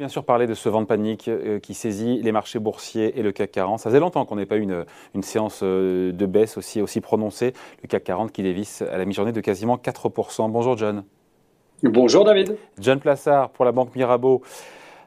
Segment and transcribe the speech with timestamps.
[0.00, 3.22] bien sûr parler de ce vent de panique euh, qui saisit les marchés boursiers et
[3.22, 3.80] le CAC 40.
[3.80, 7.02] Ça faisait longtemps qu'on n'ait pas eu une, une, séance euh, de baisse aussi, aussi
[7.02, 7.52] prononcée.
[7.82, 10.50] Le CAC 40 qui dévisse à la mi-journée de quasiment 4%.
[10.50, 11.04] Bonjour John.
[11.82, 12.56] Bonjour David.
[12.78, 14.40] John Plassard pour la Banque Mirabeau.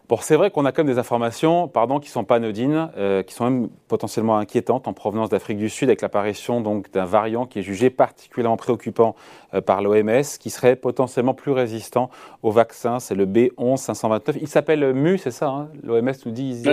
[0.10, 3.24] Bon, c'est vrai qu'on a quand même des informations, pardon, qui sont pas anodines, euh,
[3.24, 7.46] qui sont même potentiellement inquiétantes en provenance d'Afrique du Sud, avec l'apparition donc d'un variant
[7.46, 9.16] qui est jugé particulièrement préoccupant
[9.54, 12.10] euh, par l'OMS, qui serait potentiellement plus résistant
[12.42, 13.00] au vaccin.
[13.00, 14.38] C'est le B11-529.
[14.42, 15.70] Il s'appelle MU, c'est ça hein?
[15.84, 16.64] L'OMS nous dit.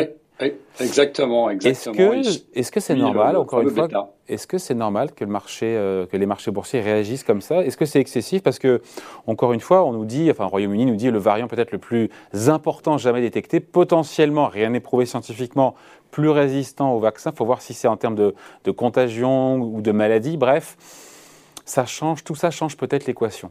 [0.80, 2.12] Exactement, exactement.
[2.54, 3.88] Est-ce que c'est normal, encore une fois,
[4.28, 7.64] est-ce que c'est normal que le marché, euh, que les marchés boursiers réagissent comme ça?
[7.64, 8.42] Est-ce que c'est excessif?
[8.42, 8.80] Parce que,
[9.26, 11.78] encore une fois, on nous dit, enfin, le Royaume-Uni nous dit le variant peut-être le
[11.78, 12.10] plus
[12.48, 15.74] important jamais détecté, potentiellement, rien n'est prouvé scientifiquement,
[16.10, 17.30] plus résistant au vaccin.
[17.32, 20.36] Il faut voir si c'est en termes de, de contagion ou de maladie.
[20.36, 20.76] Bref,
[21.64, 23.50] ça change, tout ça change peut-être l'équation.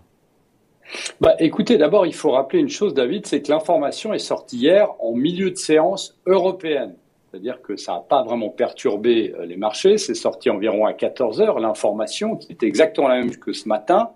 [1.22, 4.90] Bah, écoutez, d'abord, il faut rappeler une chose, David, c'est que l'information est sortie hier
[5.00, 6.96] en milieu de séance européenne.
[7.30, 9.98] C'est-à-dire que ça n'a pas vraiment perturbé euh, les marchés.
[9.98, 14.10] C'est sorti environ à 14 heures, l'information, qui était exactement la même que ce matin.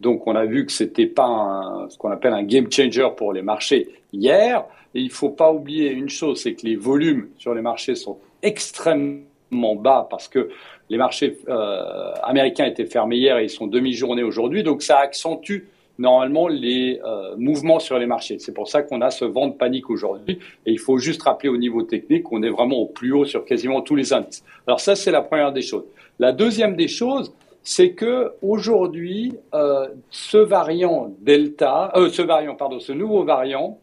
[0.00, 3.42] Donc, on a vu que c'était pas ce qu'on appelle un game changer pour les
[3.42, 4.64] marchés hier.
[4.94, 8.18] Et il faut pas oublier une chose, c'est que les volumes sur les marchés sont
[8.42, 10.50] extrêmement bas parce que
[10.88, 14.62] les marchés euh, américains étaient fermés hier et ils sont demi-journée aujourd'hui.
[14.62, 15.64] Donc, ça accentue
[15.98, 18.38] normalement les euh, mouvements sur les marchés.
[18.38, 20.38] C'est pour ça qu'on a ce vent de panique aujourd'hui.
[20.66, 23.44] Et il faut juste rappeler au niveau technique qu'on est vraiment au plus haut sur
[23.44, 24.44] quasiment tous les indices.
[24.66, 25.84] Alors ça, c'est la première des choses.
[26.18, 27.32] La deuxième des choses,
[27.64, 33.78] c'est que aujourd'hui, euh, ce variant Delta, euh, ce variant, pardon, ce nouveau variant,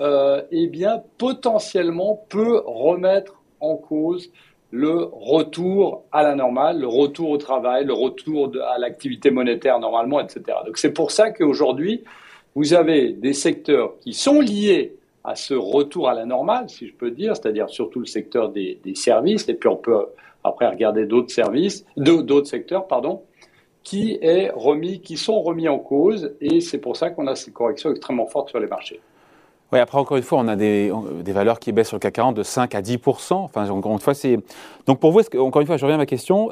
[0.00, 4.30] euh, eh bien, potentiellement peut remettre en cause
[4.76, 10.20] le retour à la normale, le retour au travail, le retour à l'activité monétaire normalement,
[10.20, 10.58] etc.
[10.66, 12.04] Donc c'est pour ça qu'aujourd'hui,
[12.54, 16.94] vous avez des secteurs qui sont liés à ce retour à la normale, si je
[16.94, 20.06] peux dire, c'est-à-dire surtout le secteur des, services, et puis on peut
[20.44, 23.22] après regarder d'autres services, d'autres secteurs, pardon,
[23.82, 24.20] qui
[25.02, 28.50] qui sont remis en cause, et c'est pour ça qu'on a ces corrections extrêmement fortes
[28.50, 29.00] sur les marchés.
[29.76, 30.90] Oui, après, encore une fois, on a des,
[31.22, 32.98] des, valeurs qui baissent sur le CAC 40 de 5 à 10
[33.30, 34.38] Enfin, encore une fois, c'est.
[34.86, 36.50] Donc, pour vous, que, encore une fois, je reviens à ma question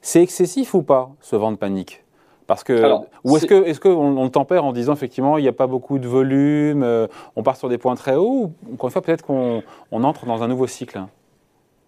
[0.00, 2.02] c'est excessif ou pas, ce vent de panique?
[2.46, 2.94] Parce que,
[3.24, 5.98] ou est-ce qu'on est qu'on le tempère en disant effectivement il n'y a pas beaucoup
[5.98, 9.24] de volume, euh, on part sur des points très hauts, ou encore une fois peut-être
[9.24, 11.00] qu'on entre dans un nouveau cycle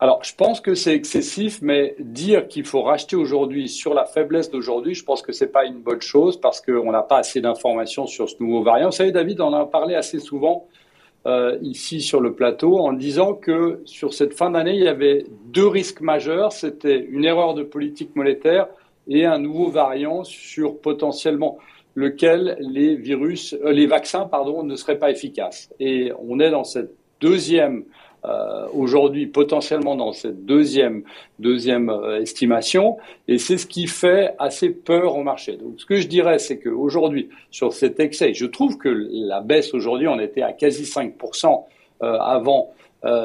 [0.00, 4.48] alors, je pense que c'est excessif, mais dire qu'il faut racheter aujourd'hui sur la faiblesse
[4.48, 8.06] d'aujourd'hui, je pense que c'est pas une bonne chose parce qu'on n'a pas assez d'informations
[8.06, 8.86] sur ce nouveau variant.
[8.86, 10.69] Vous savez, David, on en a parlé assez souvent
[11.26, 15.26] euh, ici sur le plateau en disant que sur cette fin d'année, il y avait
[15.47, 16.53] deux risques majeurs.
[16.53, 18.69] C'était une erreur de politique monétaire
[19.09, 21.59] et un nouveau variant sur potentiellement
[21.97, 25.70] lequel les virus, euh, les vaccins, pardon, ne seraient pas efficaces.
[25.80, 27.84] Et on est dans cette deuxième
[28.25, 31.05] euh, aujourd'hui potentiellement dans cette deuxième
[31.39, 32.97] deuxième euh, estimation
[33.29, 35.56] et c'est ce qui fait assez peur au marché.
[35.56, 39.73] Donc ce que je dirais c'est qu'aujourd'hui sur cet excès, je trouve que la baisse
[39.73, 41.65] aujourd'hui on était à quasi 5%
[42.03, 42.73] euh, avant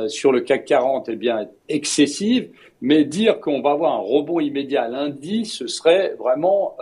[0.08, 2.50] sur le CAC 40 est bien excessive,
[2.80, 6.78] mais dire qu'on va avoir un rebond immédiat lundi, ce serait vraiment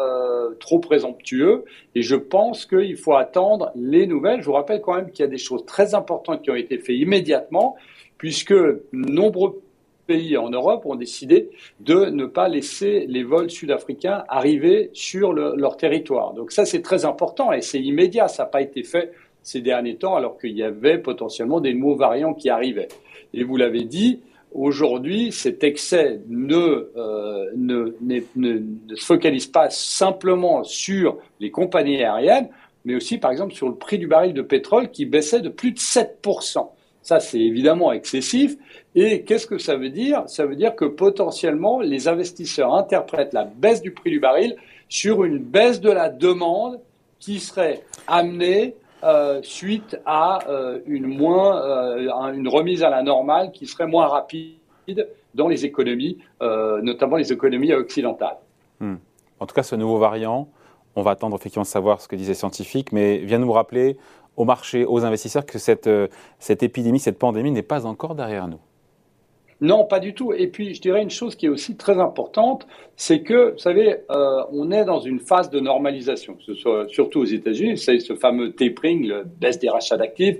[0.60, 1.64] trop présomptueux.
[1.96, 4.42] Et je pense qu'il faut attendre les nouvelles.
[4.42, 6.80] Je vous rappelle quand même qu'il y a des choses très importantes qui ont été
[6.80, 7.78] faites immédiatement
[8.22, 8.54] puisque
[8.94, 9.64] nombreux
[10.06, 11.50] pays en Europe ont décidé
[11.80, 16.36] de ne pas laisser les vols sud-africains arriver sur leur territoire.
[16.36, 18.28] Donc ça, c'est très important et c'est immédiat.
[18.28, 19.12] Ça n'a pas été fait
[19.42, 22.90] ces derniers temps alors qu'il y avait potentiellement des nouveaux variants qui arrivaient.
[23.34, 24.20] Et vous l'avez dit,
[24.54, 27.96] aujourd'hui, cet excès ne, euh, ne,
[28.36, 32.50] ne, se focalise pas simplement sur les compagnies aériennes,
[32.86, 35.72] mais aussi, par exemple, sur le prix du baril de pétrole qui baissait de plus
[35.72, 36.70] de 7%.
[37.02, 38.56] Ça, c'est évidemment excessif.
[38.94, 40.24] Et qu'est-ce que ça veut dire?
[40.28, 44.56] Ça veut dire que potentiellement, les investisseurs interprètent la baisse du prix du baril
[44.88, 46.80] sur une baisse de la demande
[47.20, 53.88] qui serait amenée euh, suite à euh, euh, une remise à la normale qui serait
[53.88, 58.38] moins rapide dans les économies, notamment les économies occidentales.
[58.80, 58.96] Hmm.
[59.40, 60.50] En tout cas, ce nouveau variant,
[60.96, 63.98] on va attendre effectivement de savoir ce que disaient les scientifiques, mais vient nous rappeler
[64.38, 66.08] au marché, aux investisseurs, que cette, euh,
[66.40, 68.60] cette épidémie, cette pandémie n'est pas encore derrière nous
[69.62, 70.34] non, pas du tout.
[70.34, 73.98] Et puis, je dirais une chose qui est aussi très importante, c'est que, vous savez,
[74.10, 77.78] euh, on est dans une phase de normalisation, ce soit, surtout aux États-Unis.
[77.78, 80.38] C'est ce fameux tapering, le baisse des rachats d'actifs.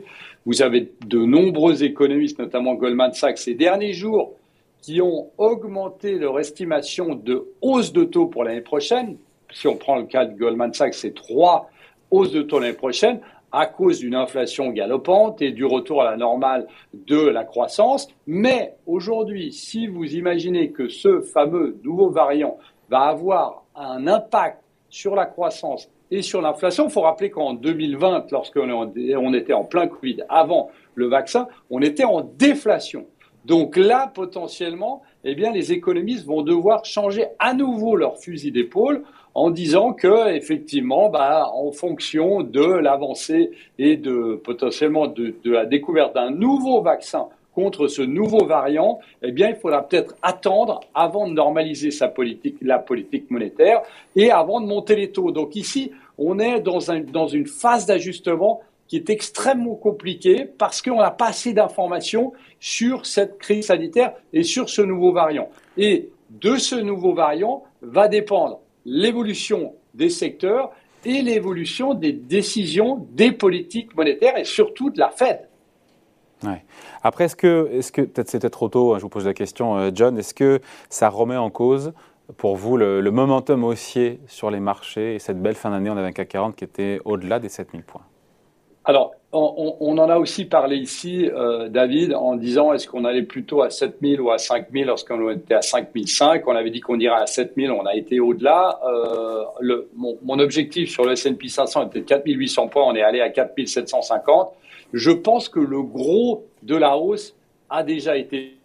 [0.48, 4.34] Vous avez de nombreux économistes, notamment Goldman Sachs, ces derniers jours,
[4.82, 9.18] qui ont augmenté leur estimation de hausse de taux pour l'année prochaine.
[9.52, 11.70] Si on prend le cas de Goldman Sachs, c'est trois
[12.10, 13.20] hausses de taux l'année prochaine,
[13.52, 18.08] à cause d'une inflation galopante et du retour à la normale de la croissance.
[18.28, 22.58] Mais aujourd'hui, si vous imaginez que ce fameux nouveau variant
[22.90, 28.32] va avoir un impact sur la croissance et sur l'inflation, il faut rappeler qu'en 2020,
[28.32, 33.06] lorsqu'on était en plein Covid, avant le vaccin, on était en déflation.
[33.46, 39.04] Donc là, potentiellement, eh bien, les économistes vont devoir changer à nouveau leur fusil d'épaule
[39.34, 46.16] en disant que, effectivement, bah, en fonction de l'avancée et de potentiellement de, la découverte
[46.16, 51.34] d'un nouveau vaccin contre ce nouveau variant, eh bien, il faudra peut-être attendre avant de
[51.34, 53.82] normaliser sa politique, la politique monétaire
[54.16, 55.32] et avant de monter les taux.
[55.32, 58.62] Donc ici, on est dans, un, dans une phase d'ajustement
[58.92, 64.44] qui est extrêmement compliquée parce qu'on n'a pas assez d'informations sur cette crise sanitaire et
[64.44, 65.48] sur ce nouveau variant.
[65.78, 70.72] Et de ce nouveau variant va dépendre l'évolution des secteurs
[71.06, 75.48] et l'évolution des décisions des politiques monétaires et surtout de la Fed.
[77.02, 79.78] Après, est-ce que, est que peut-être c'était trop tôt, hein, je vous pose la question,
[79.78, 80.60] euh, John, est-ce que
[80.90, 81.94] ça remet en cause
[82.36, 86.08] pour vous le, momentum haussier sur les marchés et cette belle fin d'année, on avait
[86.08, 88.04] un CAC 40 qui était au-delà des 7000 points?
[88.84, 93.62] Alors, on, en a aussi parlé ici, euh, David, en disant est-ce qu'on allait plutôt
[93.62, 97.28] à 7000 ou à 5000 lorsqu'on était à 5005 On avait dit qu'on irait à
[97.28, 98.80] 7000, on a été au-delà.
[98.86, 99.44] Euh,
[99.96, 104.50] mon, objectif sur le S&P 500 était de 4800 points, on est allé à 4750.
[104.94, 107.36] Je pense que le gros de la hausse
[107.70, 108.58] a déjà été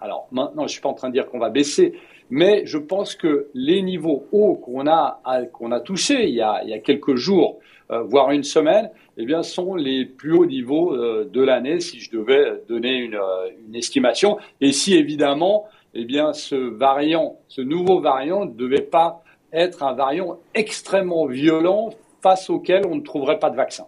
[0.00, 1.94] Alors maintenant, je ne suis pas en train de dire qu'on va baisser,
[2.30, 6.70] mais je pense que les niveaux hauts qu'on a, a touchés il y a, il
[6.70, 7.58] y a quelques jours,
[7.90, 12.00] euh, voire une semaine, eh bien, sont les plus hauts niveaux euh, de l'année, si
[12.00, 14.38] je devais donner une, euh, une, estimation.
[14.60, 19.22] Et si évidemment, eh bien, ce variant, ce nouveau variant, ne devait pas
[19.52, 21.90] être un variant extrêmement violent
[22.22, 23.86] face auquel on ne trouverait pas de vaccin.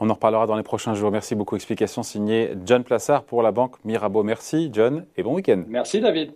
[0.00, 1.10] On en reparlera dans les prochains jours.
[1.10, 1.56] Merci beaucoup.
[1.56, 4.22] Explication signée John Plassard pour la banque Mirabeau.
[4.22, 5.64] Merci John et bon week-end.
[5.66, 6.32] Merci David.